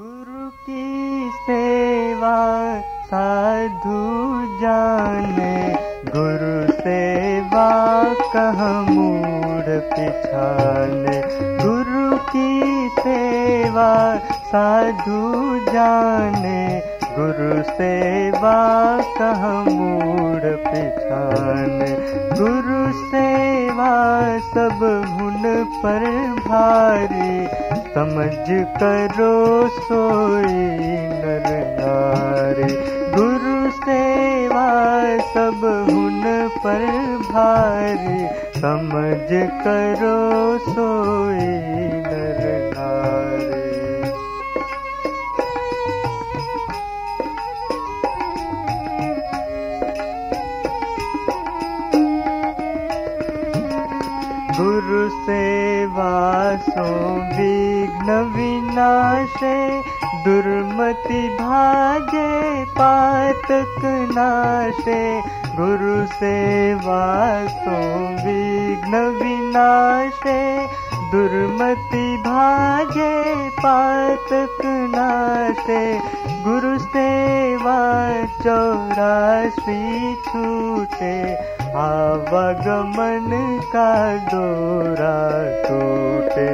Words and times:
गुरु 0.00 0.50
की 0.50 1.30
सेवा 1.34 2.80
साधु 2.80 4.30
जाने। 4.60 5.72
गुरु 6.16 6.72
सेवा 6.72 8.04
कह 8.04 8.92
मूड 8.92 9.64
पिछाने। 9.64 11.22
गुरु 11.64 12.16
की 12.16 12.88
सेवा 13.00 14.18
साधु 14.32 15.58
जाने। 15.72 16.82
गुरु 17.02 17.62
सेवा 17.62 18.98
कह 19.18 19.70
मूड 19.70 20.42
पिछाने। 20.42 21.90
गुरु 22.40 22.92
सेवा 22.92 23.92
सब 24.38 25.02
हुन 25.36 25.64
पर 25.82 26.04
भारी, 26.40 27.46
समझ 27.94 28.46
करो 28.76 29.32
सोई 29.68 30.54
नर 31.12 31.44
नारी। 31.80 32.68
गुरु 33.16 33.70
सेवा 33.70 34.64
सब 35.34 35.66
हुन 35.90 36.22
पर 36.64 36.86
भारी, 37.28 38.18
समझ 38.60 39.28
करो 39.64 40.16
सोई 40.70 41.48
नारी 42.06 42.55
गुरुसेवासो 54.96 56.84
विघ्नविनाशे 57.36 58.70
दुर्मति 60.24 61.20
भागे 61.40 62.30
पत्र 62.78 63.58
गुरुसेवा 65.58 67.02
सोम 67.58 68.16
विघ्नविनाशे 68.24 69.20
दुर्मति 71.06 72.16
भागे 72.16 73.34
पातक 73.50 74.62
नाशे 74.64 75.98
गुरु 76.44 76.78
सेवा 76.78 77.78
चौरासी 78.42 80.14
छूटे। 80.14 81.34
आवागमन 81.76 83.60
का 83.66 84.16
डोरा 84.16 85.18
टूटे। 85.62 86.48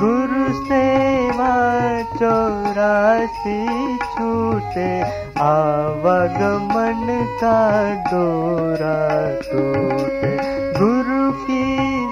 गुरु 0.00 0.44
सेवा 0.64 1.54
चौरासी 2.02 3.62
छूटे। 3.96 5.00
आवागमन 5.40 7.24
का 7.44 7.60
डोरा 7.94 9.00
टूटे। 9.48 10.36
गुरु 10.78 11.32
की 11.32 11.64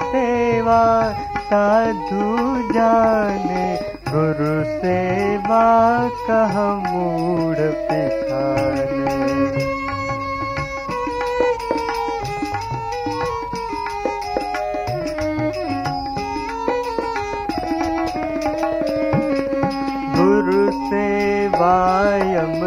सेवा 0.03 1.15
साधु 1.53 2.27
जाने 2.75 3.65
गुरु 4.09 4.53
सेवा 4.77 5.65
कह 6.29 6.55
मूड 6.85 7.59
पिछाने 7.89 9.17
गुरु 20.17 20.65
सेवायम 20.89 22.61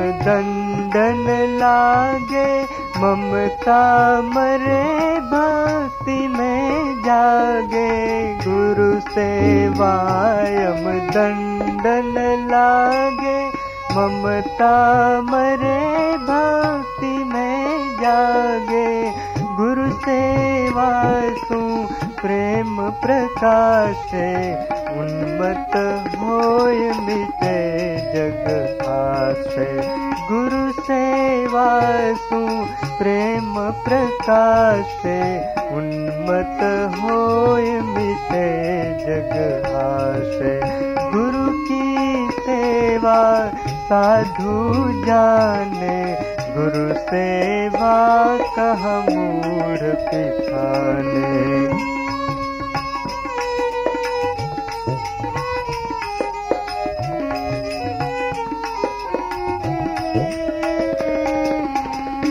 दंडन 0.95 1.57
लागे 1.57 2.67
ममता 2.97 4.21
मरे 4.21 5.19
भक्ति 5.19 6.27
में 6.27 7.01
जागे। 7.01 8.37
गुरु 8.47 8.99
सेवायम 8.99 10.99
दंडन 10.99 12.47
लागे। 12.51 13.51
ममता 13.97 15.21
मरे 15.21 16.17
भक्ति 16.17 17.05
में 17.05 17.95
जागे। 17.95 19.13
गुरु 19.37 19.91
सेवा 19.91 21.21
सु 21.35 21.87
प्रेम 22.21 22.89
प्रकाशे। 22.89 24.55
उन्मत 24.99 25.71
होय 26.19 26.74
आसे 29.35 29.65
गुरु 30.27 30.71
सेवा 30.83 31.65
सु, 32.13 32.39
प्रेम 32.97 33.55
प्रकाशे 33.85 35.19
उन्मत 35.75 36.61
होय 36.99 37.69
मिटे 37.81 38.47
जग 38.99 39.33
आसे 39.81 40.53
गुरु 41.15 41.45
की 41.67 42.29
सेवा 42.39 43.51
साधु 43.89 44.55
जाने, 45.05 45.99
गुरु 46.57 46.99
सेवा 46.99 47.95
कह 48.59 48.87
मूढ़ 49.15 49.95
पिछाने। 49.95 51.74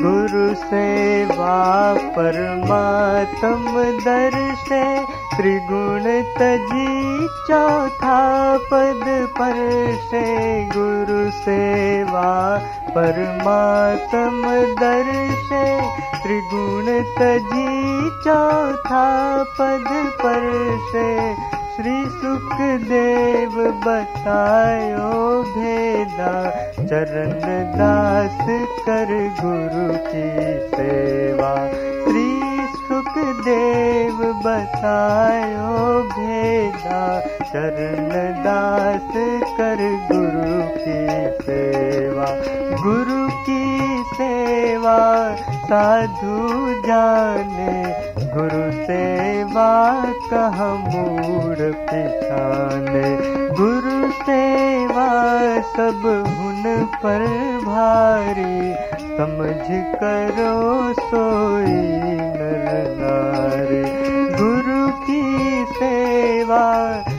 गुरु 0.02 0.44
सेवा 0.54 1.56
परमात्म 2.16 3.82
दर्शे 4.04 4.84
त्रिगुण 5.36 6.04
तजी 6.38 7.26
चौथा 7.48 8.18
पद 8.70 9.04
परशे 9.38 10.24
गुरु 10.74 11.30
सेवा 11.40 12.30
परमात्म 12.96 14.52
दर्शे 14.80 15.64
त्रिगुण 16.22 16.86
तजी 17.18 17.68
चौथा 18.24 19.04
पद 19.58 19.90
परशे 20.22 21.10
श्री 21.74 22.04
सुखदेव 22.06 23.54
बतायो 23.86 25.08
भेदा 25.42 26.50
चरण 26.74 27.40
दास 27.78 28.38
कर 28.86 29.10
गुरु 29.40 29.88
की 29.98 30.28
सेवा। 30.76 31.50
श्री 32.04 32.28
सुखदेव 32.76 34.22
बतायो 34.46 35.72
भेदा 36.12 37.20
चरण 37.20 38.08
दास 38.44 39.10
कर 39.58 39.82
गुरु 40.12 40.62
की 40.78 41.00
सेवा। 41.44 42.26
गुरु 42.82 43.28
की 43.46 44.04
सेवा 44.14 45.53
साधु 45.64 46.38
जाने, 46.86 47.75
गुरु 48.34 48.64
सेवा 48.82 49.70
कह 50.30 50.58
मूड 50.84 51.62
पिछाने 51.88 53.04
गुरु 53.58 54.10
सेवा 54.20 55.06
सब 55.70 56.02
हुन 56.28 56.62
पर 57.02 57.25
भारी, 57.64 58.72
समझ 59.16 59.66
करो 60.00 60.52
सोई 61.00 61.76
नर 62.34 62.69
नारी। 63.00 63.82
गुरु 64.36 64.86
की 65.06 65.64
सेवा 65.72 66.64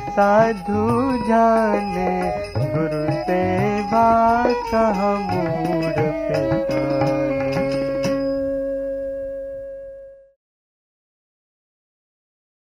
साधु 0.10 0.88
जाने, 1.28 2.12
गुरु 2.58 3.04
सेवा 3.24 4.08
कह 4.74 5.04
मूड 5.26 5.96
पिछाने 5.96 7.15